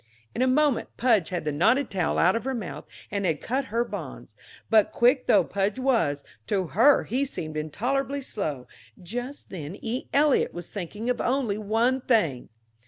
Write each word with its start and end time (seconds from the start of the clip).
In 0.33 0.41
a 0.41 0.47
moment 0.47 0.89
Pudge 0.97 1.29
had 1.29 1.45
the 1.45 1.51
knotted 1.51 1.91
towel 1.91 2.17
out 2.17 2.35
of 2.35 2.43
her 2.43 2.55
mouth, 2.55 2.85
and 3.11 3.23
had 3.23 3.39
cut 3.39 3.65
her 3.65 3.85
bonds. 3.85 4.33
But 4.67 4.91
quick 4.91 5.27
though 5.27 5.43
Pudge 5.43 5.77
was, 5.77 6.23
to 6.47 6.65
her 6.69 7.03
he 7.03 7.23
seemed 7.23 7.55
intolerably 7.55 8.23
slow; 8.23 8.65
just 8.99 9.51
then 9.51 9.77
E. 9.79 10.07
Eliot 10.11 10.55
was 10.55 10.71
thinking 10.71 11.07
of 11.11 11.21
only 11.21 11.59
one 11.59 12.01
thing. 12.01 12.49